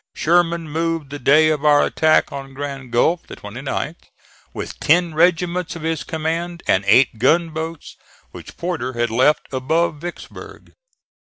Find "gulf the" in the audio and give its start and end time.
2.91-3.35